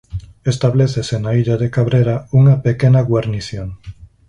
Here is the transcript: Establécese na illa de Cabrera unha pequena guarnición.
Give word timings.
Establécese 0.53 1.15
na 1.19 1.31
illa 1.41 1.55
de 1.61 1.67
Cabrera 1.75 2.15
unha 2.39 2.55
pequena 2.65 3.01
guarnición. 3.09 3.67